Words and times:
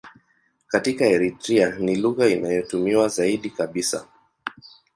Katika 0.67 1.05
Eritrea 1.05 1.69
ni 1.79 1.95
lugha 1.95 2.27
inayotumiwa 2.27 3.07
zaidi 3.07 3.49
kabisa. 3.49 4.07